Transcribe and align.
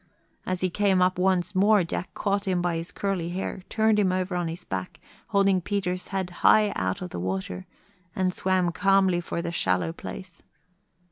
As 0.47 0.61
he 0.61 0.71
came 0.71 0.99
up 0.99 1.19
once 1.19 1.53
more 1.53 1.83
Jack 1.83 2.11
caught 2.15 2.47
him 2.47 2.59
by 2.59 2.75
his 2.77 2.91
curly 2.91 3.29
hair, 3.29 3.61
turned 3.69 3.99
over 3.99 4.35
on 4.35 4.47
his 4.47 4.63
back, 4.65 4.99
holding 5.27 5.61
Peter's 5.61 6.07
head 6.07 6.31
high 6.41 6.71
out 6.75 7.03
of 7.03 7.11
the 7.11 7.19
water, 7.19 7.67
and 8.15 8.33
swam 8.33 8.71
calmly 8.71 9.21
for 9.21 9.43
the 9.43 9.51
shallow 9.51 9.93
place. 9.93 10.41